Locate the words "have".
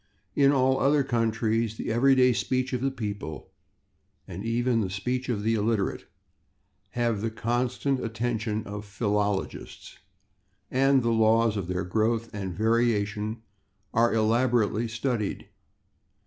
6.93-7.21